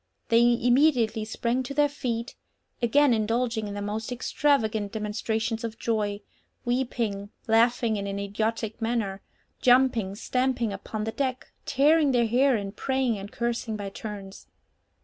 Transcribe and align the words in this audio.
They 0.29 0.39
immediately 0.59 1.23
sprang 1.25 1.61
to 1.61 1.75
their 1.75 1.87
feet, 1.87 2.33
again 2.81 3.13
indulging 3.13 3.67
in 3.67 3.75
the 3.75 3.83
most 3.83 4.11
extravagant 4.11 4.91
demonstrations 4.93 5.63
of 5.63 5.77
joy, 5.77 6.21
weeping, 6.65 7.29
laughing 7.47 7.97
in 7.97 8.07
an 8.07 8.17
idiotic 8.17 8.81
manner, 8.81 9.21
jumping, 9.61 10.15
stamping 10.15 10.73
upon 10.73 11.03
the 11.03 11.11
deck, 11.11 11.51
tearing 11.67 12.13
their 12.13 12.25
hair, 12.25 12.55
and 12.55 12.75
praying 12.75 13.19
and 13.19 13.31
cursing 13.31 13.75
by 13.77 13.91
turns. 13.91 14.47